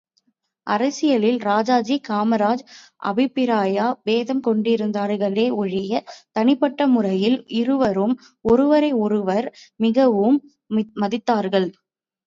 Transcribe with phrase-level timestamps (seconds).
[0.67, 2.63] அரசியலில் ராஜாஜி காமராஜ்
[3.01, 5.93] அபிப்பிராய பேதம் கொண்டிருந்தார்களே ஒழிய,
[6.31, 8.15] தனிப்பட்ட முறையில் இருவரும்
[8.45, 9.49] ஒருவரை ஒருவர்
[9.79, 10.39] மிகவும்
[11.01, 11.69] மதித்தார்கள்.